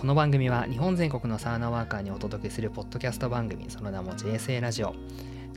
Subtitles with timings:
[0.00, 4.94] この番組は日本全国のサウナワーカーにお届けするポッドキャスト番組その名も JSA ラジオ。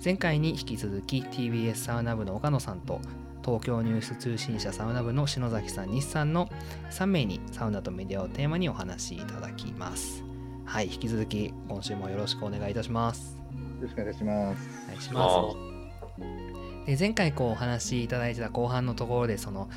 [0.04, 3.00] 前回に引き続き TBS サウナ部の岡野さんと
[3.42, 6.50] 東京ニュース通信社サウナ部の篠崎さん日産の
[6.92, 10.26] 3名にサウナとメディアをテーマにお話しいただきます。
[10.66, 13.38] はい引き続き今週もよろしくお願いいたします。
[13.48, 14.70] よろしくお願いします。
[14.84, 16.86] お願いします。
[16.86, 19.70] で前回こうお話しいただいてた後半のところでその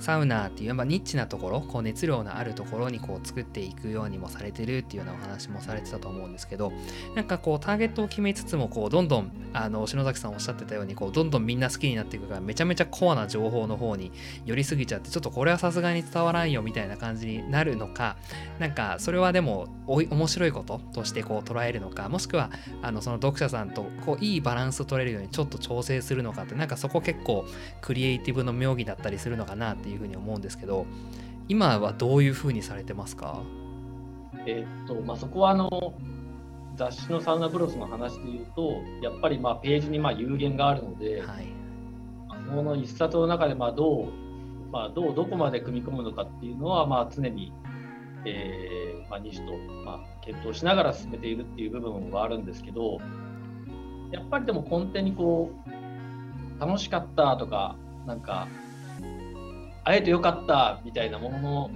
[0.00, 6.72] サウナっていう、まあ、ニッチなところこう熱量のあるところにこう作っていくようにもされてるっていうようなお話もされてたと思うんですけど
[7.14, 14.12] なんかこうターゲットを決めつつもこうどんどんあの篠崎さんおっしゃってたようにこうどんどんみんな好きになっていくからめちゃめちゃコアな情報の方に
[14.44, 18.16] 寄りすぎちゃってちょっとこれはさすがに伝わらんよみたいな感じになるのか
[18.58, 22.50] なんかそれはでもおい面白いこととしてこう捉えるのかもしくは
[22.82, 27.44] あのその読者さんとこういいバランスを取れるようにちょっと調整するのかってなんかそこ結構
[27.80, 30.86] クリエイティブの妙義だったりするのかなっていうふうに思うんですけどど
[31.46, 33.42] 今はどういうふうにされてますか？
[34.46, 35.94] えー、っとまあ、そこはあの
[36.74, 41.46] 雑誌のサウナブロスの話でいうとやっぱりまあページにまあ有限があるので、はい、
[42.48, 44.08] その一冊の中でまあどう、
[44.72, 47.52] まあ、どうどこまで組み込むのかっていうのはまあ常に、
[48.24, 49.52] えーまあ、西と
[49.84, 52.98] まあ検討しながら進めているっていう部分はあるんですけど
[54.10, 57.76] やっぱりでも根底にこう楽しかったとか
[58.06, 58.48] なんか
[59.84, 61.70] 会えてよかったみたいなものの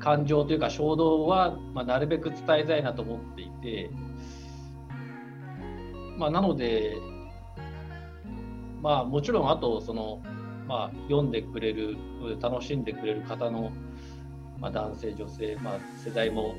[0.00, 3.90] 感情というか衝動は、まあ、なるべく伝えたいなと思っていて、
[6.16, 6.96] まあ、なので、
[8.80, 10.22] まあ、もちろんあとその、
[10.66, 11.96] まあ、読んでくれる
[12.40, 13.72] 楽しんでくれる方の、
[14.58, 16.54] まあ、男性女性、まあ、世代も、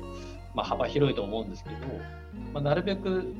[0.54, 1.76] まあ、幅広いと思うんですけど、
[2.52, 3.34] まあ、なるべく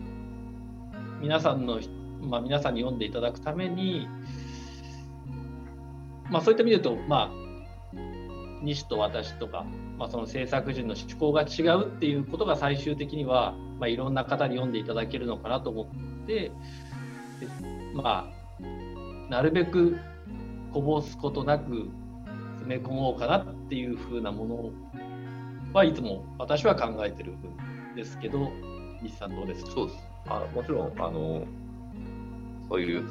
[1.21, 1.81] 皆さんの、
[2.23, 4.09] まあ、皆さんに読んでいただくために、
[6.31, 7.49] まあ、そういった意味で言うと、まあ、
[8.63, 9.65] 西と私とか、
[9.99, 16.51] まあ、その制作陣の趣向が違うっていうことが最終的には、まあ、いろんな方に読んでいただけるのかなと思って
[17.95, 19.99] まあ、なるべく
[20.73, 21.89] こぼすことなく
[22.57, 24.71] 詰め込もうかなっていうふうなもの
[25.73, 28.51] はいつも私は考えてるんですけど
[29.03, 29.71] 西さんどうですか？
[29.71, 29.99] そうです。
[30.27, 31.45] あもちろんあの
[32.69, 33.05] そういう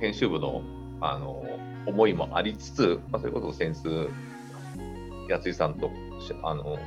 [0.00, 0.62] 編集部の
[1.00, 1.44] あの
[1.86, 4.08] 思いもありつつ、まあ、それこそ先数、
[5.28, 5.90] 安井さんと
[6.42, 6.78] あの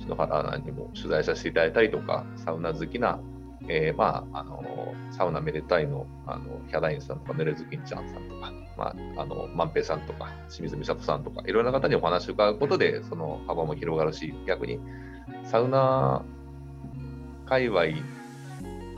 [0.00, 3.20] 篠原アナにも取材させていただいたりとか、サウナ好きな、
[3.68, 4.62] えー、まあ、あの
[5.10, 14.80] サウナめでたいのあのヒャダインさんとか、ネレズキンちゃんさんとか、まあ、あの万平さんとか、清水美里さんとか、いろんな方にお話を伺うことで、その幅も広がるし、逆に
[15.44, 16.22] サウナ
[17.46, 17.84] 界隈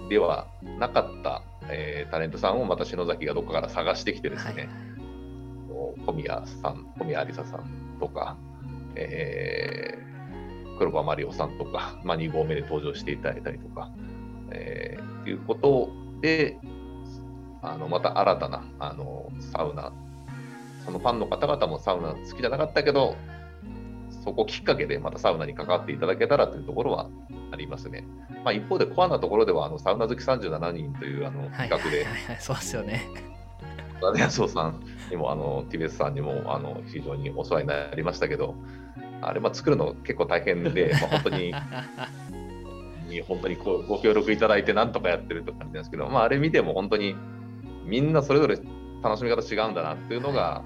[0.08, 0.46] では
[0.78, 4.93] なかった、えー、タレントさんをまた篠崎がどこかから探してきてですね、はい。
[6.06, 7.64] 小宮さん、小宮有沙さん
[8.00, 8.36] とか、
[8.96, 13.90] えー、黒羽マリオさんとか、 まあ、2号目で登場していただいたりとか、
[14.50, 15.90] えー、いうこと
[16.20, 16.58] で、
[17.62, 19.92] あのまた新たなあのサウナ、
[20.84, 23.16] そのファンの方々もサウナ好きじゃなかったけど、
[24.22, 27.08] そこきっかけでまたサウナに関わっていただけたらというところは
[27.52, 28.04] ありますね。
[28.44, 32.06] まあ、一方でコアなところではあのサウナ好き37人というあの企画で、
[32.38, 33.06] そうですよね。
[34.00, 38.54] ダネアソさんにもあの TBS さんにもあの非常にお世話になりましたけど、
[39.20, 41.54] あれ、まあ、作るの結構大変で、 まあ、本当に
[43.08, 47.14] に本当にこうご協力いただいてなんとかやってるって感じなんですけど、まあ、あれ見ても本当に
[47.84, 48.58] みんなそれぞれ
[49.02, 50.62] 楽しみ方違うんだなっていうのが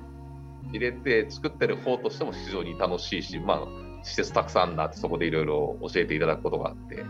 [0.72, 7.04] 入れて作ってる方としても非常に楽しいし、まあ、施設たくさんあってそこでいろいろ教えていただくことがあって、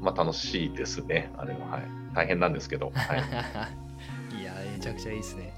[0.00, 1.58] まあ、楽しいですね、あれは。
[1.68, 1.82] はい、
[2.14, 2.90] 大変なんですけど。
[2.94, 3.22] はい
[4.40, 5.52] いやめちゃくちゃいいですね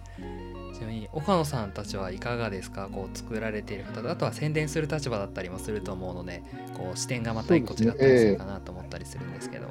[0.81, 2.89] ちなみに岡野さんたちはいかがですか？
[2.91, 6.43] こう作られている方あとは宣伝する立場だったりもすると思うので
[6.75, 9.67] こう視点がまた一個違ったりするかなと思ったりするんですけど。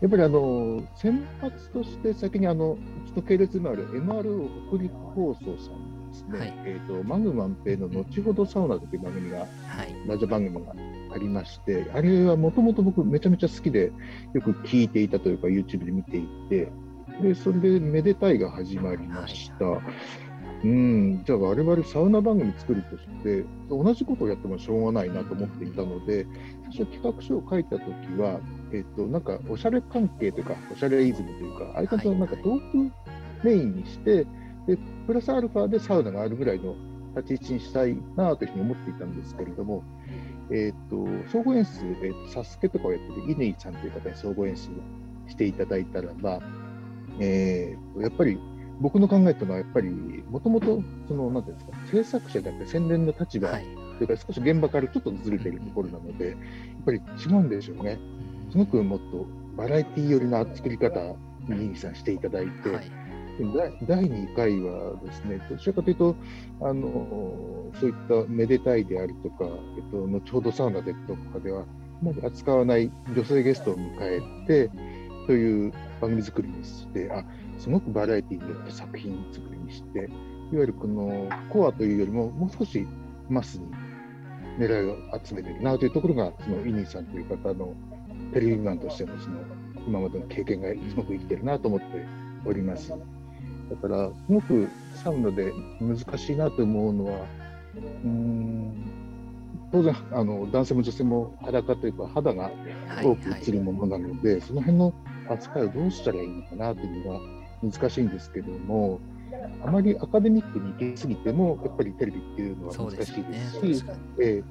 [0.00, 2.76] やっぱりあの先発として先にあのう
[3.08, 9.44] ちの系列のある MRO 北陸放送さんですね、はい、えーと、マグマンペイの後ほどサウナという番組が、は
[9.84, 10.72] い、ラジオ番組が
[11.14, 13.92] ありまして、あれはもともと僕めちゃめちゃ好きで
[14.34, 16.72] よく聞いていたというか YouTube で見ていて、
[17.22, 19.80] で、それでめでたいが始まりました。
[20.64, 26.24] うん、じゃあ我々サウナ番組作るとして同じことをやってもしょうがないなと思っていたので
[26.70, 27.84] 最初企画書を書いた時
[28.16, 28.38] は、
[28.72, 32.92] えっと、なんかおしゃれ関係というかおしゃれイズムというかああいう感じのなんかトーク
[33.42, 34.24] メインにして
[34.68, 34.78] で
[35.08, 36.76] プラスアルファでサウナがあるぐらいの
[37.16, 39.82] 立ち位置にしたいなというふうに思っていたんですけれども、
[40.50, 46.40] えっと総合演出、えっと、サスケとかをやってる乾さんという方に総合演出をしていただいたらば
[47.20, 48.38] えー、やっぱり
[48.80, 49.90] 僕の考えというのは、やっぱり
[50.28, 53.64] もともと、その、なんていうんですか、制作者であって宣伝の立場で
[53.98, 56.36] というか、少し現場からちょっとずれているところなので、やっ
[56.84, 57.98] ぱり違うんでしょうね。
[58.50, 59.26] すごくもっと
[59.56, 61.14] バラエティー寄りな作り方
[61.48, 62.90] にさしていただいて、はい。
[63.86, 66.16] 第2回はですね、どちらかというと、
[66.60, 69.44] あのそういっためでたいであるとか、
[69.76, 71.64] えっと、後ほどサウナでとかでは、あ
[72.04, 74.70] まり扱わない女性ゲストを迎えて
[75.26, 77.24] という番組作りにして、あ
[77.58, 80.08] すごくバラエティーによって作品作りにして、いわ
[80.60, 82.86] ゆるこのコアというよりも、もう少し
[83.28, 83.66] マスに
[84.58, 87.74] 狙いを集めているなというところが、そのイニーさんという方の
[88.32, 89.38] テレビマンとしてのその
[89.86, 91.86] 今までの経験がすごく生きてるなと思って
[92.44, 92.90] おります。
[92.90, 92.96] だ
[93.76, 97.26] から、すごくサウナで難しいなと思うのは、
[98.04, 98.92] うん
[99.72, 102.50] 当然あの、男性も女性も裸というか、肌が
[103.02, 104.92] 多く映るものなので、はいはい、その辺の
[105.32, 107.20] 扱いをどうしたらいいのかなというのが
[107.62, 109.00] 難しいんですけども、
[109.64, 113.84] あまりアカデミックに行き過ぎても、やっぱりテレビっていうのは難しいですし、
[114.20, 114.42] え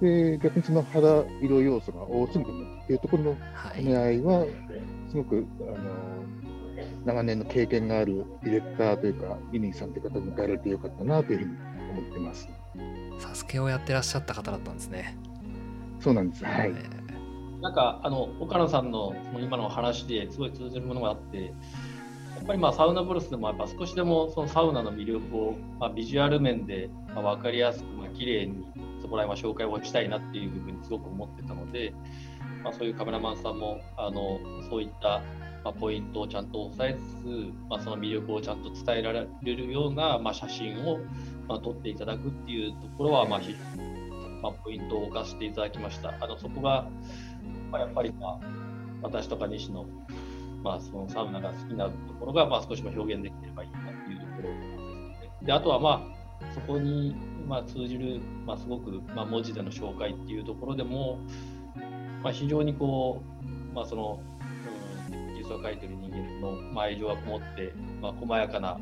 [0.00, 3.36] ー、で逆にその肌色要素が多すぎてもっていうところの
[3.74, 4.46] 兼ね合いは、
[5.08, 5.76] すごく、あの
[7.04, 11.50] 長年の経験があるディレクターというか、イニーさんという方に迎えられてよかったなというふうに
[11.90, 12.48] 思ってます。
[13.18, 15.16] サスケをやってらっしゃった方だったんですね。
[15.98, 16.44] そうなんです。
[16.44, 16.72] はい。
[17.60, 21.46] なんかあの岡野さんのその今の話ですごい通じるものがあって、
[22.36, 28.64] やっぱりまあサウナブロスでもやっぱ少しでもそのサウナの魅力をまあビジュアル面でまあ分かりやすくまあ綺麗に
[29.02, 31.92] そこら辺は紹介をしたいなっていう部分にすごく思ってたので、
[32.64, 35.22] まあ、そういうカメラマンさんもあのそういった
[35.62, 40.98] まあ、ポイントをちゃんと押さえつつ、まあ、その魅力をちゃんと伝えられるような、まあ、写真を、
[41.46, 43.40] まあ、撮っていただくっていうところは、まあ
[44.42, 46.14] まあ、ポイントを置かせていただきました。
[46.20, 46.88] あのそこが、
[47.70, 48.38] まあ、やっぱり、まあ、
[49.02, 49.86] 私とか西の,、
[50.62, 55.30] まあそのサウナが好きなところが、まあ、少しも表現できればいいなっていうところですね。
[55.42, 56.02] であとは、ま
[56.40, 57.14] あ、そこに、
[57.46, 61.18] まあ、通じる、まあ、すごく、まあ、文字での紹介っていうところでも、
[62.22, 64.20] まあ、非常にこう、まあ、その
[65.50, 68.78] スを描いてる人間の、愛情がこもって、まあ、細やかな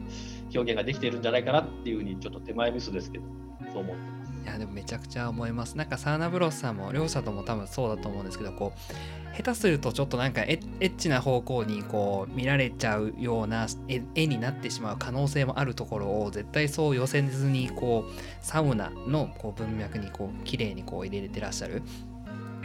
[0.54, 3.24] 表現ができているんじゃないかなっていうふうにちょっと手前味噌ですけど
[3.72, 4.17] そう思ってます。
[4.48, 5.76] やでもめちゃくちゃ思います。
[5.76, 13.66] なんかサーナブロスさんも両者とも多分そうだと思うんですけどこう下手するとちょっとなんかエッチな方向にこう見られちゃうような
[14.14, 21.82] 絵になってしまう可能性もあるところを絶対そう寄せずにこうサウナのこう文脈にこう綺麗にこう入れれてらっしゃる。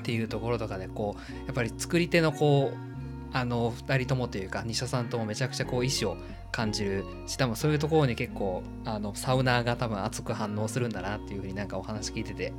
[0.01, 2.93] っていうところとかでこうやっぱり作り手のこう
[3.31, 6.17] あの2人ともというか西田さんともめちゃくちゃこう意志を
[6.53, 12.53] 感じるし多分そういうところに結構あのサウナーが多分熱く反応するんだなっていうふうになんかお話聞いてて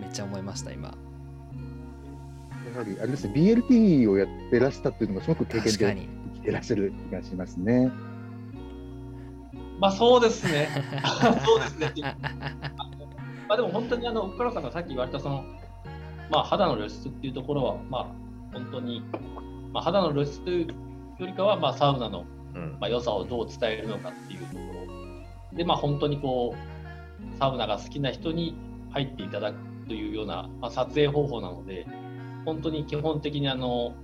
[0.00, 0.94] めっちゃ思いました今。
[2.72, 7.92] やはりあれですね BLT をやってらしたっていうのがすごく経験で生きてらっしゃる気がしますね。
[9.78, 10.68] まあそうですね。
[11.44, 11.92] そうですね。
[13.48, 15.44] まあでも本当にあの奥原さんがさっき言われたその
[16.30, 18.06] まあ肌の露出っていうところはまあ
[18.52, 19.02] 本当に
[19.74, 22.24] まあ、肌の露出というよりかは、まあ、サウナの、
[22.80, 24.58] まあ、良さをどう伝えるのかっていうとこ
[25.52, 25.56] ろ。
[25.56, 28.56] で、まあ、本当にこうサウナが好きな人に
[28.90, 29.58] 入っていただく
[29.88, 31.86] というような、まあ、撮影方法なので
[32.44, 33.94] 本当に基本的にあの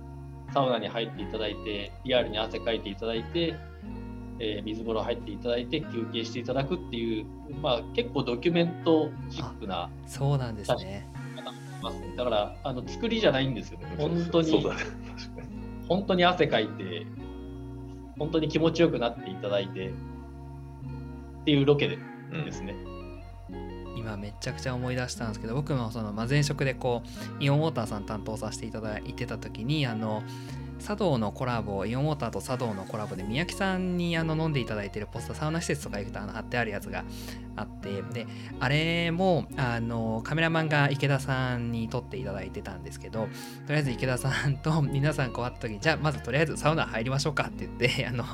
[0.53, 3.55] サウナに入っていただいてリアルに汗かいていただいて、
[4.39, 7.25] えー、水風呂入っていただいて休憩していただくっていう、
[7.61, 11.07] まあ、結構ドキュメントチックなそうなんですね。
[12.15, 13.79] だからあの作りじゃないんですよ。
[13.79, 13.95] ね。
[13.97, 14.65] 本当に。
[15.87, 17.05] 本当に汗かいて、
[18.21, 19.91] 本当に気持ちよくなっていただいてっ
[21.43, 21.97] ていうロケで
[22.31, 22.75] ですね。
[23.49, 27.01] うん、今めちゃくちゃ思い出したんですけど僕もその、まあ、前職でこ
[27.39, 30.21] うイオンウォーターさん担当させていただいてた時にあの
[30.81, 37.05] 茶道のコラボイオンウォーターと茶道のコラボで三宅さんにあの飲んでいただいてるポスターサウナ施設とか行くとあの貼ってあるやつが
[37.55, 38.27] あってで
[38.59, 43.27] あれもあのカメラマンが池田さんに撮っていただいてたんですけど
[43.67, 48.25] とりあえず池田さんと皆さんこう会った時にじゃあまずとりあえずサウナ入りましょうかって言ってあの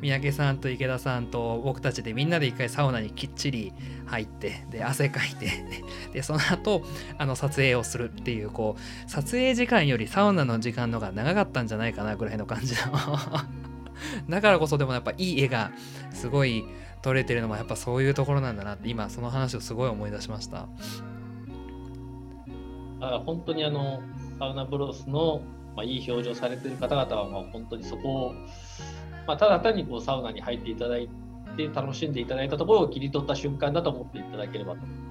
[0.00, 3.72] 三宅さんと池田さんと僕たちでみんなで一回サウナにきっちり
[4.06, 5.50] 入ってで汗かいて
[6.12, 6.82] でその後
[7.18, 12.92] あの撮影をするっていうこう撮影時間よりサウナの時間のが長かったんじゃないかなぐらいの感じの。
[14.30, 15.72] だからこそでもやっぱいい絵が
[16.12, 16.64] すごい
[17.02, 20.68] 撮れてるのもやっぱそういうところなんだなって今その話をすごい思い出しました。
[23.00, 24.02] あ本当にあの
[24.38, 25.40] サウナブロスの、
[25.76, 28.34] まあ、いい表情されてる方々はまあ本当にそこを
[29.28, 31.08] まあ、ただ単にこうサウナに入っていただい
[31.56, 35.08] て楽しんでいただいたところを切り取った瞬間だと思っていただければと思います。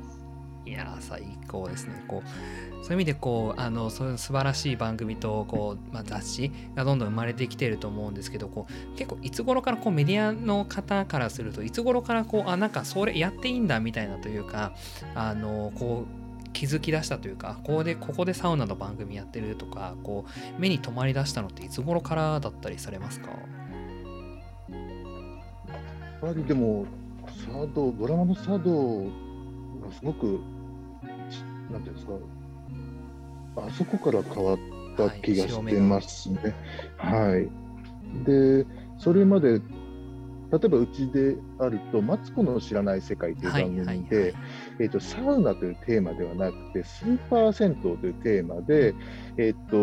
[0.65, 14.73] いや最高ですねこうそういう意味でこうあのそういう素晴らしい番組とこう、まあ、雑誌がどんどん生まれてきてると思うんですけどこう結構いつ頃からこうメディアの方からするといつ頃からこうあなんかそれやっていいんだみたいなというか
[15.15, 20.25] あのこう気づき出したというかここでここでサウナの番組やってるとかこ
[20.57, 23.29] う目に留まりだしたのっていつ頃からだったりされますか？
[26.21, 26.85] ぱりでも
[27.45, 29.03] 茶道ドラマの茶道
[29.83, 30.39] がすごく
[31.71, 32.13] なんていうんですか
[33.57, 34.57] あそこから変わっ
[34.95, 36.55] た気がしてますね。
[36.97, 37.49] はい、はい、
[38.25, 38.65] で
[38.97, 39.59] それまで
[40.49, 44.33] 例えばうちであると「マツコの知らない世界」という番組で、
[44.79, 48.95] えーと、サウナというテーマではなくてスーパー銭湯というテーマで、
[49.35, 49.77] えーと、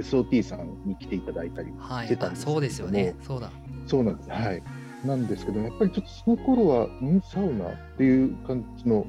[0.00, 3.14] SOT さんに来ていただいたりしてたんですけど、はい、そうですよね。
[3.22, 3.50] そうだ。
[3.86, 4.30] そうなんです。
[4.30, 4.62] はい
[5.04, 9.06] なんですけどやっぱりちょっとその頃はんサウナっていう感じの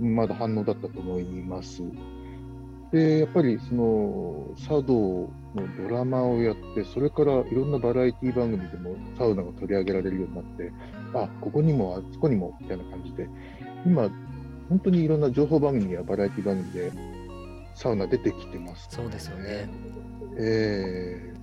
[0.00, 1.82] まだ反応だったと思います。
[2.92, 10.72] でやっぱりその茶道のドラマをやってそれからいろんなバラエティ番組でもサウナが取り上げられるようになって
[11.12, 13.28] あここにもあそこにもみたいな感じで
[13.84, 14.08] 今
[14.70, 16.90] 本当にいろんな情報番組やバラエティ番組で
[17.74, 19.68] サウナ出てきてます、ね、そうですよね。
[20.40, 21.37] えー、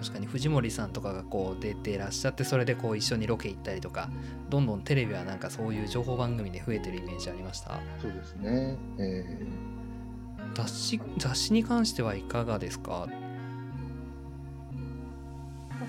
[0.00, 4.08] 確かに藤森さんとかがこう出てらっしゃってそれでこう一緒にロケ行ったりとか
[4.48, 7.78] どんどんテレビはなんかそういう情報番組で増えてるイメージありました？
[8.00, 10.54] そうですね、えー。
[10.54, 13.08] 雑誌雑誌に関してはいかがですか？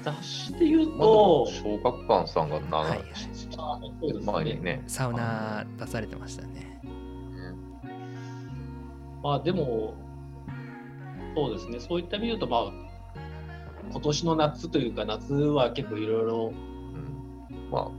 [0.03, 3.03] 雑誌で言うと、小学館さんが長い、
[4.25, 4.83] 前にね。
[4.87, 6.81] サウナ出されてましたね、
[9.21, 9.93] まあでも
[11.35, 11.79] そうですね。
[11.79, 12.71] そういった意味で言うとまあ
[13.91, 16.53] 今年の夏というか夏は結構いろいろ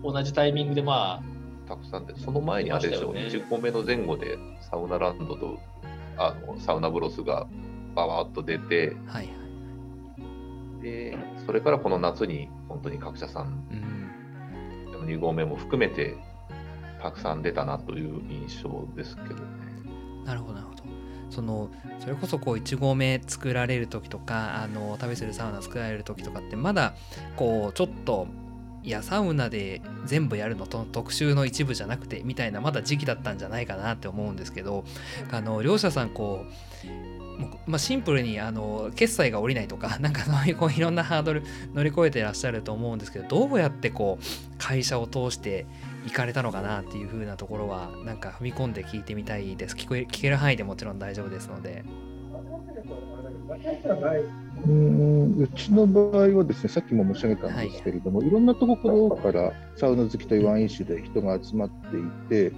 [0.03, 5.59] 同じタイミングでまあたくさんでその前にあれでしょう、ね、20個目の前後でサウナランドと
[6.19, 7.47] あのサウナブロスが
[7.95, 9.33] バワッと出て、はいは
[10.81, 14.13] い、でそれからこの夏に本当に各社さん、
[14.93, 16.17] うん、2合目も含めて
[17.03, 19.43] たくさん出たなという印象ですけどね。
[20.25, 20.82] なるほどなるほど。
[21.33, 21.71] その
[22.01, 26.95] それこそこう1合目作られる時とかあの旅するサウナ作られる時とかってまだ
[27.37, 28.27] こうちょっと
[28.85, 34.85] いやサウナで全部やるのと特集の一部じゃなくてみたいなまだ時期だったんじゃないかなって思うんですけど
[35.31, 37.13] あの両者さんこう
[37.67, 41.43] まあ、シンプルにあの決済が下りないとか なんかそういうこういろんなハードル
[41.75, 44.25] 乗り越えてらっしゃると思うんですけどどうやってこう
[44.59, 45.67] 会社を通して
[46.05, 49.77] 行かれたのかなっていう風なところはなんか踏み込んで聞いてみたいです。
[49.77, 51.85] 聞こえ聞ける範囲でもちろん大丈夫ですので。
[54.67, 62.53] うんうちの場合はですねさっきも申し上げたんですけれども、はい、いろんなところからサウナ好きというワンイシュで人が集まっていて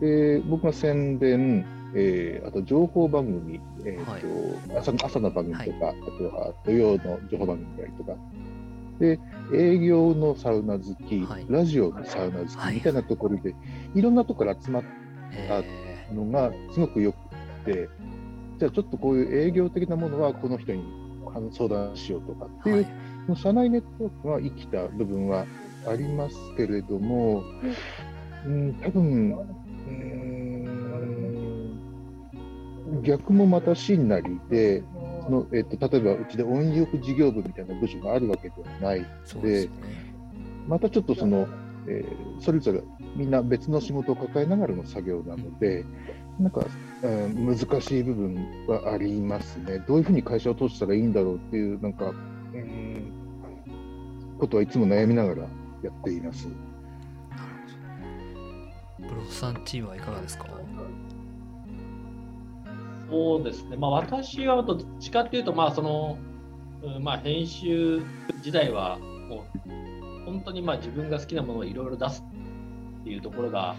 [0.00, 1.64] で僕が宣伝、
[1.94, 8.16] えー、あと情報番組、えーと、はい、朝朝の番組とか、はい、あとは土曜の情報番組たりとか
[8.98, 9.18] で
[9.52, 13.54] 営業のサウナ好き、ラジオのサウナ好きみたいなところで、
[13.94, 14.82] い、ろんなところ集まっ
[15.48, 17.12] たのがすごくよ
[17.64, 17.88] くて。
[18.58, 20.84] じゃあちょっとこういう営業的なものはこの人に
[21.52, 22.86] 相談しようとかっていう、
[23.28, 25.44] はい、社内ネットワークが生きた部分は
[25.88, 27.42] ありますけれども、
[28.46, 29.36] うん、多分、
[32.88, 34.93] うん、逆もまた真なりで、そ
[35.30, 39.00] のえっと、例えばうちで温浴事業部みたいな部署があるわけではない
[39.34, 39.70] ので、ね、
[40.68, 41.48] またちょっとその、
[41.86, 42.82] えー、それぞれ
[43.16, 45.84] みんな別の仕事を抱えながらの作業なので、
[46.40, 46.64] なんか、
[47.02, 49.78] うん、難しい部分はありますね。
[49.86, 53.12] どういうふうに会社を通したらいいんだろうっていう、なんか、うん、
[54.38, 56.46] ことはいつも悩みながらやっています。
[56.48, 57.42] なる
[58.98, 59.08] ほど。
[59.08, 60.46] ブロスさんチームはいかがですか？
[63.10, 66.18] そうですね、まあ、私はどっちかっていうと、まあその
[67.00, 68.02] まあ、編集
[68.42, 69.70] 時代はもう
[70.26, 72.22] 本当にまあ自分が好きなものをいろいろ出す
[73.00, 73.74] っていうところが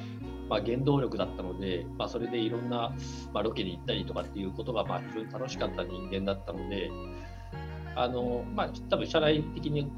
[0.49, 2.93] まあ、原動力だったので、まあ、それでいろんな、
[3.33, 6.91] まあ、ロケに行ったりとかっていうことがまあ非常に楽しかった人間だったので、
[7.95, 9.91] あのまあ、多分社内的に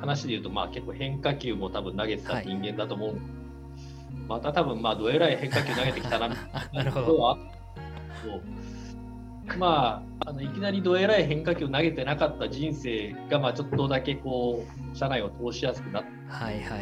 [0.00, 3.18] 話で言うと、まあ、結構変化球も多分投げてた人間だと思う、はい、
[4.28, 7.38] また多分まあどえらい変化球投げてきたなみたいなことは
[9.58, 14.64] まあ、あのいきなりどえらい変化球を投げてなかった人生が、まあ、ちょっとだけこ
[14.94, 16.04] う社内を通しやすくなっ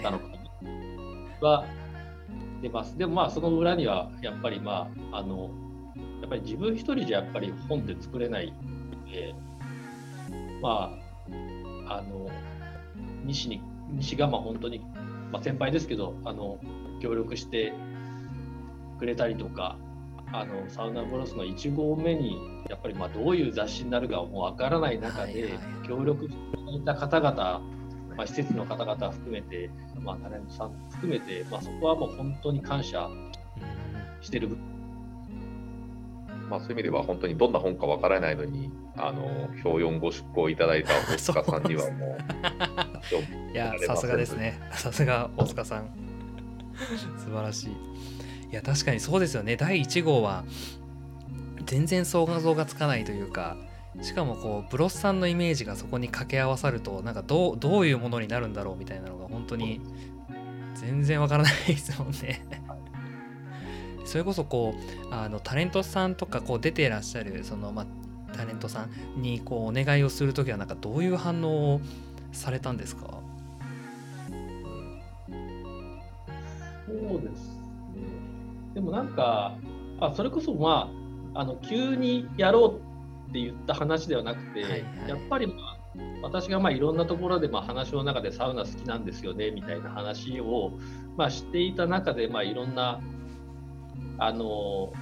[0.02, 0.26] たのか
[1.40, 1.80] は、はいはい
[2.60, 2.96] 出ます。
[2.96, 5.50] でもまあその裏にはやっぱりまああの
[6.20, 9.34] やっぱり自分一人じゃやっぱり本って作れないので、
[10.62, 10.92] ま
[11.88, 12.28] ああの
[13.24, 14.80] 西に西がまあ本当に、
[15.32, 16.58] まあ、先輩ですけどあの
[17.00, 17.72] 協力して
[18.98, 19.76] くれたりとか
[20.32, 26.34] あのサウナブロスの1号目にやっぱりまあどういう雑誌になるかもう分からない中で協力して
[26.76, 27.60] いた方々、
[28.16, 29.70] まあ、施設の方々含めて、
[30.00, 33.10] まあ、タレントさん含めて、まあ、そこはもう本当に感謝
[34.20, 34.48] してる。
[34.48, 34.70] 部分
[36.48, 39.24] まあ、そういう意味では本当にどんな本かわからないのにあの
[39.64, 42.18] 表4ご出稿いただいた大塚さんにはもう。
[43.54, 44.60] いやさすがですね。
[44.72, 45.90] さすが大塚さん。
[47.18, 47.76] 素晴らしい
[48.50, 49.56] いや確かにそうですよね。
[49.56, 50.44] 第1号は
[51.66, 53.56] 全然想像がつかないというか
[54.02, 59.80] しかもこうブロスさんのイメージがそこに掛け合わさるとなんかどうどういうものになるんだろうみたいなのが本当に
[60.74, 62.44] 全然わからないですもんね。
[64.04, 64.74] それこそこ
[65.10, 67.86] うあのタレントさんとかこう出てらっしゃるその、まあ、
[68.36, 71.80] タレントさんにこうお願いをする時はなんかどういう反応を
[72.32, 73.20] されたんですか？
[76.88, 77.59] そうですね
[78.74, 79.56] でもなんか
[80.00, 80.90] あそれこそま
[81.34, 82.80] ああの急にやろ
[83.26, 85.78] うって言った話ではなくて、はいはい、やっぱり、まあ、
[86.22, 90.72] 私がまあいろんなところでまあ話の中でサウナ好きなんですよねみたいな話を
[91.16, 93.00] まあしていた中でまあいろんな
[94.18, 94.92] あの、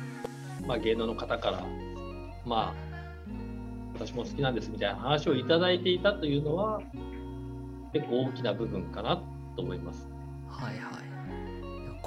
[0.67, 1.67] まあ、芸能の方から、
[2.47, 2.75] まあ、
[3.95, 6.81] 私も好きなんですみたいな話をいただいていたというのは、
[7.93, 9.21] 結構大きな部分かな
[9.57, 10.09] と思います。
[10.49, 10.98] はいはい。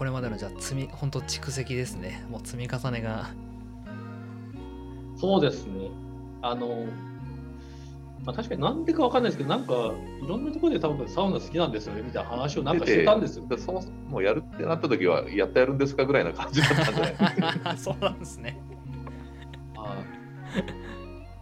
[0.01, 2.25] これまでのじゃあ積み本当蓄積ですね。
[2.27, 3.29] もう積み重ねが。
[5.15, 5.91] そうですね。
[6.41, 6.87] あの
[8.25, 9.73] まあ、確かになんでかわかんないですけど、なんか
[10.23, 13.45] いろんなところで多分サウナ好きなんですよねみたいな話をなんかしてたんですよ。
[13.59, 17.03] そもそもやるってなった時は、やったやるんですかぐらいな感じだったんじゃ
[17.63, 18.59] ないそうなんですね。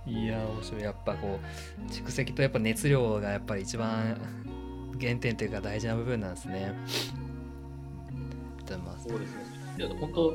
[0.06, 0.82] いや、面白い。
[0.82, 1.40] やっぱこ
[1.82, 4.20] う、蓄積とやっぱ熱量がやっぱり一番
[5.00, 6.74] 原点というか大事な部分なんですね。
[8.98, 9.44] そうですね。
[9.78, 10.34] いや本当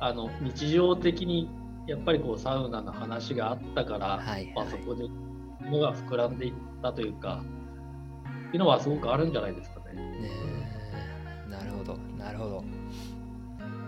[0.00, 1.48] あの日常的に
[1.86, 5.08] やっぱりこうサウナの話があったから、はいはい、まあ、そこで
[5.70, 7.42] のが膨らんでいったというか
[8.48, 9.94] っていうのはすごくあるんじゃないですかね。
[9.94, 10.30] ね
[11.48, 12.64] なるほどなるほど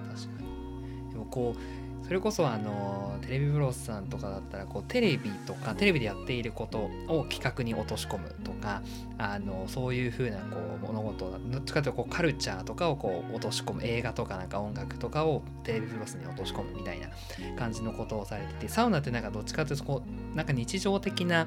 [0.08, 1.10] 確かに。
[1.10, 1.79] でもこう
[2.10, 8.82] それこそあのテレビブロスさんとかだったらこうテレビとかテレビでやっていることを企画に落とし込むとか
[9.16, 17.10] あのそういうふうなこう物事どっちかというとこうカルチャーとかをこう落とし込む映画とかなんか音楽とかをテレビブロスに落とし込むみたいな
[17.56, 21.46] 感じのことをされててサウナってなんかどっちかというとこうなんか日常的な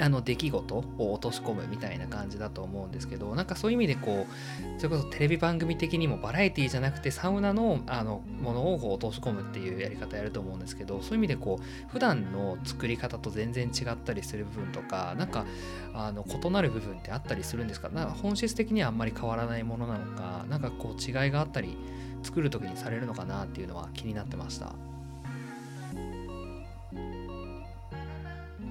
[0.00, 15.46] あの出来事を落とし込むみたいな感じだと思うんですけどなんかそういう意味でこうそれこそテレビ番組的にもバラエティじゃなくてサウナのあのものをこう落とし込むっていうやり方やると思うんですけどそういう意味でこう普段の作り方と全然違ったりする部分とかなんか
[15.92, 17.88] あの異なる部分ってあったりするんですか？
[17.88, 21.76] なんか本質的にはあんまり変わらないものなのか何かこう違いがあったり
[22.24, 24.72] 作る時にされるのかなっていうのは気になってました。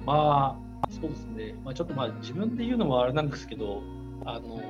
[0.04, 3.82] まあそうですね、まあ、ちょっとまあ自分で言うのもあれなんですけど、
[4.24, 4.60] あの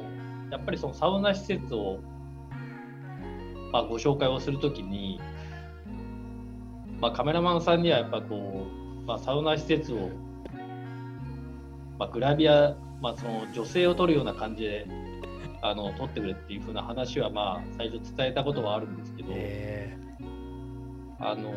[0.50, 2.00] やっぱりそのサウナ施設を、
[3.72, 5.20] まあ、ご紹介をするときに、
[7.00, 8.66] まあ、カメラマンさんにはやっぱこ
[9.03, 10.11] う、まあ、サウナ施設を、
[11.98, 14.87] まあ、グラビア、まあ、その女性を撮るような感じで
[15.62, 19.33] あの撮ってくれっていうふうな話は、まあ、最初伝えたことはあるんですけど、
[21.20, 21.53] あの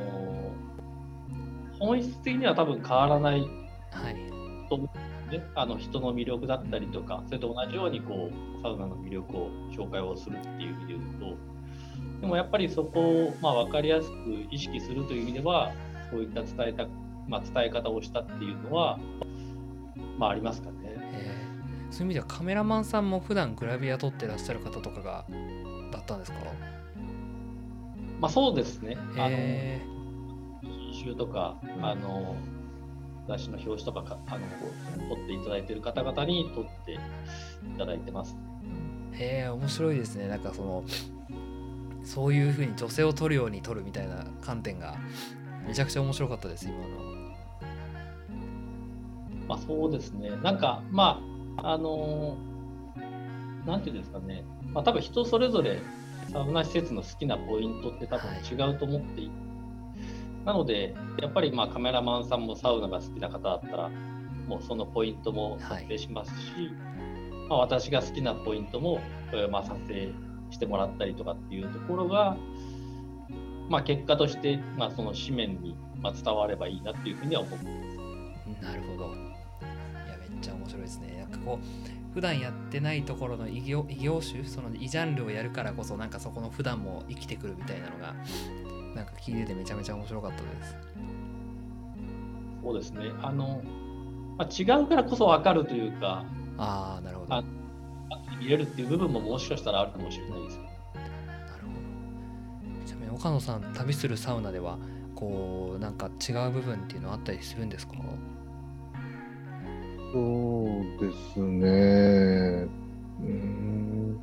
[1.80, 3.42] 本質的には多分変わらない。
[3.42, 3.46] は
[4.10, 4.37] い
[4.70, 4.90] と、ね、
[5.56, 11.38] あの人の魅力だったりとか、それと同じようにこうサウナの魅力を紹介をするっていう意味で言うと、
[12.22, 14.16] でもやっぱりそこをまあ分かりやすく
[14.52, 15.72] 意識するという意味では、
[16.12, 16.88] そういった伝えた、
[17.28, 18.98] まあ、伝え方をしたっていうのは、
[20.18, 20.78] まあ、ありますかね。
[21.92, 25.26] そういう意味ではカメラマンさんも普段グラビア撮ってらっしゃる方とかが
[25.92, 26.38] だったんですか？
[28.20, 28.98] まあそうですね。
[29.16, 29.82] あの編
[30.94, 32.36] 集とか、あの
[33.28, 34.46] 雑誌の表紙とかかあの
[35.16, 36.98] 撮っていただいている方々に撮ってい
[37.78, 38.38] ただいてます。
[39.14, 40.84] へえ面白いですねなんかその
[42.04, 44.96] そういうふうに女性を撮るように撮るみたいな観点が
[45.68, 47.18] めちゃくちゃ面白かったです今の。
[49.48, 51.22] まあそうですねなんかま
[51.58, 52.38] ああの
[53.66, 55.82] なんていうんですかね、まあ、多分人それぞれ
[56.32, 59.47] サウナ施設の好きなポイントって多分違うと思っていて。
[60.48, 63.90] なので、やっぱりまあカメラマンさんもサウナが好きな方だったら、
[64.48, 66.72] もうそのポイントも撮影しますし、はい、
[67.50, 69.02] まあ、私が好きなポイントも、
[69.52, 70.14] まあ、撮影
[70.50, 72.38] してもらったりとかっていうところが、
[73.68, 75.76] まあ、結果として、まあ、その紙面に
[76.24, 77.72] 伝わればいいなっていうふうには思ってま
[78.62, 78.66] す。
[78.66, 79.04] なるほど。
[79.04, 79.08] い
[80.10, 81.28] や、めっちゃ面白いですね。
[81.30, 88.16] なんかこう普段やってないところの異業異業種その異ジャンルをやるからこそなんかそこの普段も生きてくるみたいなのが
[88.98, 90.76] なんか聞いててめちゃめちゃ面白かったです。
[92.64, 93.12] そうですね。
[93.22, 93.62] あの、
[94.38, 96.26] まあ、違うからこそ分かるというか、
[96.58, 97.44] ああ、なるほど。
[98.40, 100.58] 見れるっていう部分ももしかしたらあるかもしれないです。
[100.58, 100.70] なる
[101.64, 101.68] ほ
[102.82, 102.86] ど。
[102.86, 104.80] ちなみに岡野さん、旅するサウナでは、
[105.16, 107.94] こう、なんか違う部分っていうのはあったりするんですか？
[110.14, 112.68] そうですね。
[113.20, 114.20] うん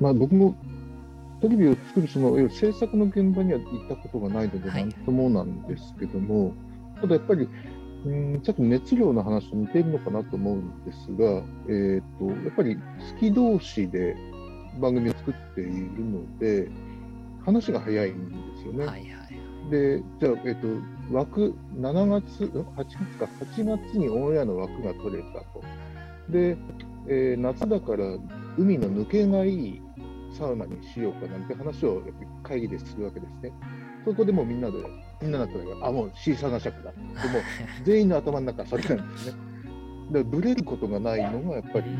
[0.00, 0.54] まあ、僕も
[1.40, 7.48] テレビを作るその制作の現場には行ったことがないので、なんともなんですけども、はい、ただやっぱり、
[8.06, 12.82] うんちょっと熱量の話と似てるのかなと思うんですが、えーと、やっぱり好
[13.18, 14.16] き同士で
[14.80, 16.68] 番組を作っているので、
[17.44, 18.86] 話が早いんですよね。
[18.86, 25.62] はいはい、で、じゃあ、えーと、枠、7月、8月か、8月にオンエアの枠が取れたと。
[26.28, 26.56] で、
[27.08, 28.04] えー、夏だから
[28.58, 29.82] 海の抜けがいい
[30.32, 33.52] サウナにしようかなんて話をやっぱり会議でするわけですね。
[34.04, 34.78] そこでもみんなで、
[35.20, 36.92] みんなだったら、あ、もうシーサーナ尺だ。
[36.92, 37.04] でも、
[37.84, 39.38] 全員の頭の中はそれなんですね。
[40.12, 41.90] だから、ブレることがないのがやっぱり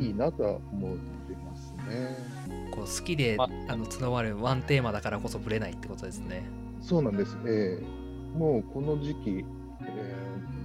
[0.00, 2.38] いいなとは思ってますね。
[2.72, 6.44] こう好きであの募わるワンテーマだからこそブレないってことですね。
[6.80, 7.36] そうなんです。
[7.44, 9.44] えー、もうこの時期、
[9.82, 10.16] え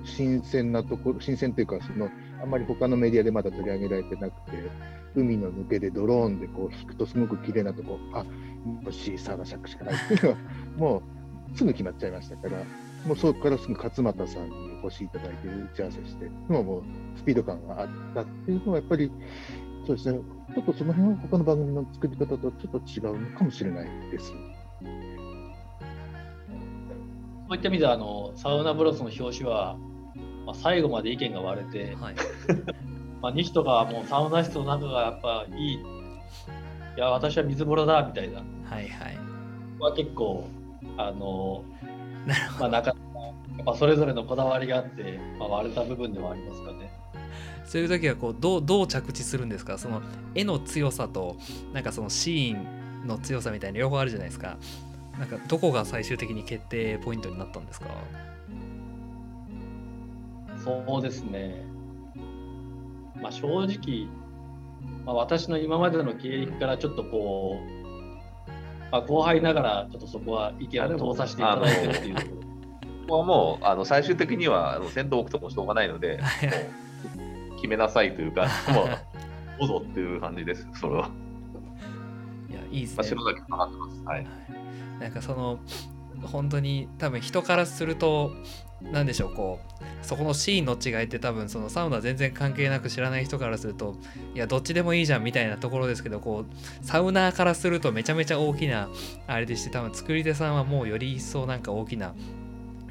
[0.03, 2.09] ー、新鮮なところ、新鮮というか、その、
[2.41, 4.57] あんまり他のメディアでまだ取り上げられてなくて、
[5.15, 8.25] 海の抜けでドローンでこう引くとすごく綺麗なとこ、あ
[8.83, 10.37] もしサーナシャックしかないっていうのは、
[10.77, 11.03] も
[11.53, 12.63] うすぐ決まっちゃいましたから、
[13.05, 16.83] もうそこからすぐ勝俣さんにお越しいただいて打ち合わせして、もうもう
[17.17, 19.11] スピード感があったっていうのは、やっぱり、
[19.85, 20.19] そうですね、
[20.55, 24.33] ちょっとその辺は他の番組の作り方とちょっと違うのかもしれないです。
[27.53, 29.77] そういった意味ではあのサウナブロスの表紙は、
[30.43, 32.15] まあ、最後まで意見が割れて、はい、
[33.21, 35.73] まあ、西とかもうサウナ室の中がやっぱいい。
[35.75, 35.79] い
[36.97, 38.39] や、私は水風呂だみたいな。
[38.39, 39.17] はいはい。
[39.79, 40.47] は結構、
[40.97, 41.63] あの、
[42.25, 42.59] なるほど。
[42.61, 42.95] まあ、なか
[43.57, 46.91] やっぱそれぞれのこだわりがあって、まあ、割れた部分ではありますかね。
[47.65, 49.77] そういう時はこうどうどう着地するんですか？
[49.77, 50.01] その
[50.33, 51.35] 絵の強さと
[51.71, 54.57] なんかそのシーンの強さみたいな両方あるじゃないですか。
[55.19, 57.87] なんかどこが最終的に決定ポイントになったんですか？
[60.63, 61.63] そうですね。
[63.21, 64.07] まあ、正直、
[65.05, 67.57] まあ、私の今までの経歴からちょっとこ
[68.47, 68.51] う、
[68.91, 72.33] まあ、後輩ながらちょっとそこは意見を通させていただいてるっていうところ。
[72.37, 76.19] ここはもうあの最終的にはあの先頭置くともしょうがないので、
[77.57, 78.87] 決めなさいというか、 もう
[79.59, 81.09] どうぞっていう感じです、それは。
[82.49, 82.95] いや、いいですね。
[82.97, 84.01] まあ、白だけかかってます。
[84.05, 84.27] はい。
[84.99, 85.59] なんかその
[86.21, 88.31] 本当に多分人からすると
[88.81, 93.95] 何でしょうこうそこのシーンの違いって多分そのサウナ全然関係なく知らない人からすると
[94.35, 98.89] いやどっちでもいいじゃんみたいなところですけどこうサウナーからするとめちゃめちゃ大きな
[99.27, 102.13] あれでして多分作り手さんはもうより一層なんか大きな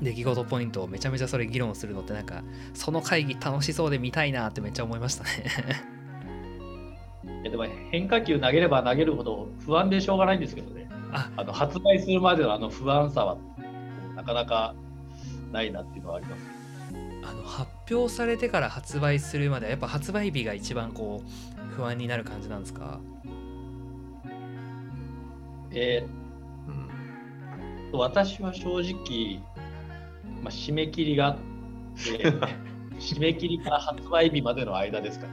[0.00, 2.42] 出来事ポイントをめちゃめちゃそれ議論するのってなんか
[2.74, 5.30] その会議楽しそうで見たいなってめっちゃ思いましたね
[7.42, 10.81] いやでも変化球投げれば投げるほど不安でしょうがないんですけどね。
[11.12, 13.36] あの発売するまでのあの不安さは
[14.16, 14.74] なかなか
[15.52, 16.42] ないなっていうのはあります。
[17.24, 22.98] あの発表されてから発売するまではやっぱ発売日が一番こう不安になる感じなんですか？
[25.70, 29.40] えー、うん、私は正直、
[30.42, 32.30] まあ、締め切りがあって
[33.00, 35.26] 締め切りから発売日までの間ですか、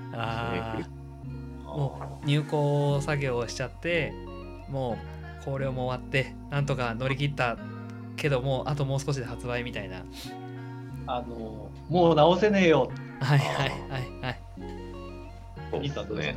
[1.65, 4.13] もう入稿作業をしちゃって
[4.69, 7.57] もう考慮も終わってなんとか乗り切った
[8.15, 10.03] けどもあともう少しで発売みたいな。
[11.07, 12.91] あのもう直せねえよ。
[13.19, 14.39] はいはいはいはい。
[15.71, 16.35] そうですね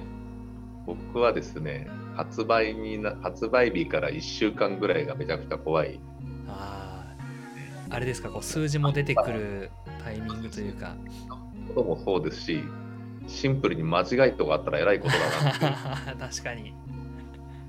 [0.86, 6.00] 僕はですね発売にな発売日から1週間ぐらいがめちゃくちゃ怖い。
[6.48, 7.04] あ
[7.90, 9.70] ああれですかこう数字も出てくる
[10.02, 10.96] タイミングというか。
[11.74, 12.62] こともそうですし
[13.26, 16.74] シンプルに間違いとかあったらえらいことだな 確かに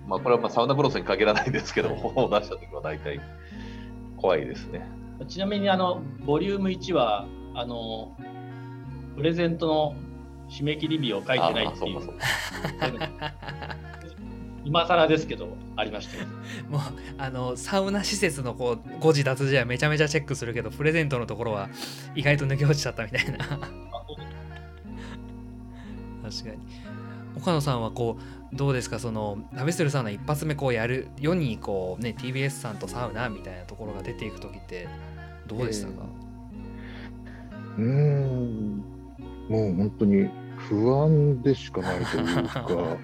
[0.08, 3.20] まあこれはまあサウナブロスに限らないですけど、本を出した時は大体
[4.18, 4.88] 怖いですね。
[5.28, 8.16] ちなみにあのボリューム1はあの
[9.16, 9.96] プレゼントの
[10.50, 12.00] 締め切り日を書いてないっていう。
[14.66, 16.26] 今更ですけどありました
[16.70, 16.82] もう
[17.18, 21.68] あのサウナ施設のこう誤字脱字はめちゃめちゃチェックするけどプレゼントのところは
[22.16, 23.38] 意外と抜け落ちちゃったみたいな。
[26.24, 26.58] 確かに。
[27.36, 29.00] 岡野さんはこうどうですか？
[29.00, 34.88] その旅するサウナ一発目こうやる世にこうね TBS さんとサウナみたいなところが出ていく時って
[35.48, 36.06] どうでしたか、
[37.78, 38.84] えー、うん。
[39.50, 42.98] もう本当に不安でしかないというか。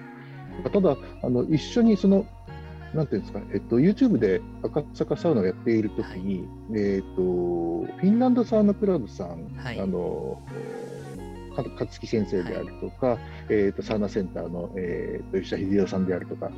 [0.72, 2.26] ただあの一緒にその
[2.94, 10.42] なんていうんですか、えっと、YouTube で赤坂サウナをやっているときに、はい、えっと、フィンランドサウナクラブさん、はい、あの
[11.68, 13.18] 勝木先生であるとか、はい、
[13.48, 16.50] えーと、サウナセンターの、えーと、吉田秀夫さんであるとか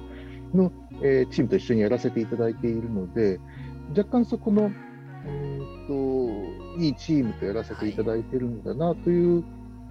[0.54, 0.70] の、
[1.02, 3.40] えー、チームと一緒にやらせていただいているので、
[3.96, 4.70] 若干そこの、
[5.26, 9.44] えーと、いいチームとやらせていただいているんだなという、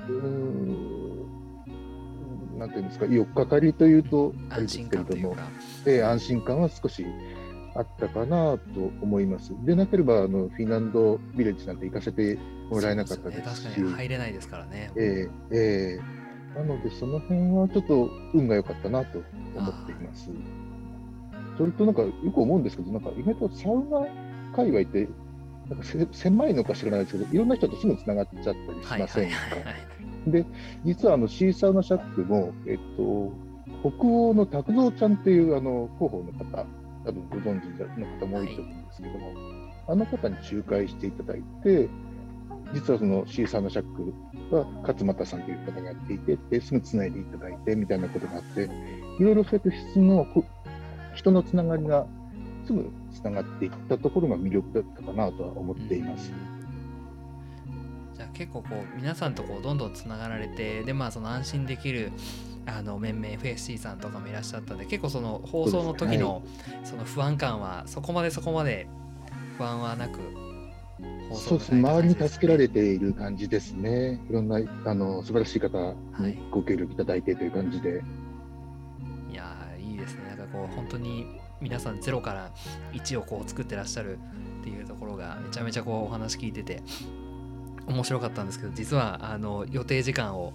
[0.08, 1.02] うん
[2.58, 5.36] なんていうんですか、4日かりというと、あれですけれども、
[5.86, 7.06] えー、安心感は少し
[7.76, 9.54] あったかなと思います。
[9.66, 12.38] でなければあのフィンランドビレッジなんて行かせて
[12.72, 14.92] もらえなかったですし、ね、確かに入れないですからね。
[14.96, 19.22] えー、えー、なのでその辺はちょっと運が良かったなと
[19.56, 20.30] 思っています。
[21.58, 24.08] それとなんかよく思うんですけど、なんか意外とサウナ
[24.56, 25.08] 界隈って
[25.70, 29.36] なんか狭いのか知らないですけど、いろんな人とすぐつながっちゃったりしませんか？
[30.28, 30.46] で、
[30.86, 33.32] 実はあのシーサウナシャックも、えっと、
[33.82, 36.66] 北欧の拓蔵ちゃんっていうあの広報の方、
[37.06, 37.66] 多分ご存知
[38.00, 39.36] の方も多いと思うんですけども、はい、
[39.90, 41.90] あの方に仲介していただいて、
[42.74, 48.70] 実はその C サウナシャックは勝俣さんという方がやっていて、ですぐつないでいただいてみたいなことがあって、
[49.20, 50.26] いろいろそうやって質の
[51.16, 52.06] 人のつながりが
[52.66, 56.32] すぐつながっていったところが魅力だったかなとは思っています。
[58.16, 62.12] じゃあ結構こう皆さんとこうどんどんつながられてでまあその安心できる
[62.66, 66.44] あの面々 FSC さんとかもいらっしゃったんで結構その放送の時の
[66.84, 68.88] その不安感はそこまでそこまで
[69.58, 70.20] 不安はなく
[71.34, 71.80] そうですね。
[71.80, 74.20] 周りに助けられている感じですね。
[74.30, 78.00] いろんなあの素晴らしい方にご協力いただいてという感じで、はい、
[79.32, 80.36] いやいいですね。
[80.36, 81.26] なんかこう本当に
[81.62, 82.52] 皆さんゼロから
[82.94, 84.18] 1をこう作ってらっしゃる
[84.62, 86.82] っていうところがめちゃめちゃこうお話聞いてて
[87.86, 90.54] 面白かったんですけど実はあの予定時間を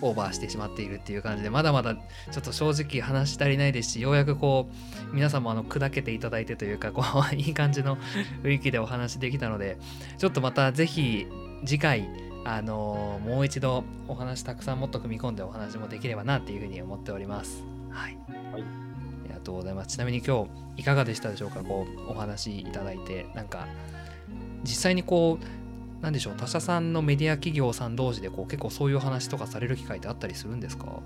[0.00, 4.68] オーバーしてしまっているっていう感じでまだまだちょっと正直話し足りないですしようやくこ
[5.12, 7.96] う皆さんもあの砕けていただいてというかこう いい感じの
[8.42, 9.78] 雰囲気でお話できたので
[10.18, 11.26] ちょっとまた是非
[11.64, 12.08] 次回
[12.44, 17.64] あのー、もう一度お話たくさんもっと組み込んでお話もできればなっていうふうに思っております。
[17.90, 18.16] はい、
[18.52, 19.88] はい、ありがとうございます。
[19.88, 20.44] ちなみに今
[20.76, 21.64] 日いかがでしたでしょうか？
[21.64, 23.66] こうお話いただいてなんか
[24.62, 25.65] 実際にこう
[26.06, 31.02] 何でしょう他社さんのメディア企業さん同士でこう結構そういう話とかされる機会ってあったりするんですか？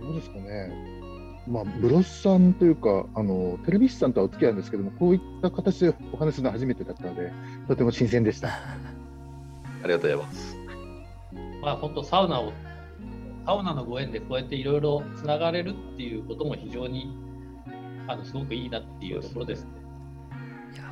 [0.00, 0.72] どうですかね、
[1.46, 7.32] まあ、ブロスさんというかあのテレビ誌さんとはお付き合いなんですけどもこういった形でお話するのは初めてだったので
[7.68, 8.48] とても新鮮でした。
[9.84, 10.56] ありがとうございます。
[11.60, 12.50] まあ本当サウナを
[13.44, 17.14] サウナのご縁でこうやっていろいろつながれるっていうことも非常に
[18.08, 19.83] あのすごくいいなっていうところですね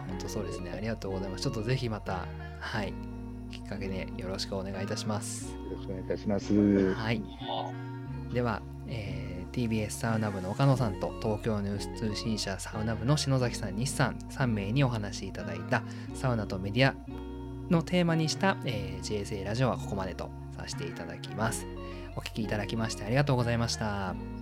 [0.08, 0.70] 本当そうですね。
[0.70, 1.44] ありがとうございます。
[1.44, 2.26] ちょっとぜひまた、
[2.60, 2.92] はい、
[3.50, 5.52] きっかけでよろしくお願いいたします。
[5.52, 6.94] よろしくお願いいたします。
[6.94, 7.22] はい。
[8.32, 15.82] では、えー、TBS サウナ部の岡野さんと東京ニュース通信社サウナ部の篠崎さん、西さん3名にお話しいただいた
[16.14, 16.94] サウナとメディア
[17.70, 21.66] のテーマにした、えー、JSA ラジオはここまでとさせていただきます。
[22.16, 24.41] お聴きいただきましてありがとうございました。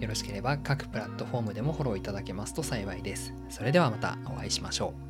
[0.00, 3.34] よろしければ各プラットフォームでもフォローいただけますと幸いです。
[3.48, 5.07] それではまたお会いしましょう。